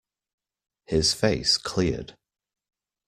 [0.87, 2.17] His face cleared.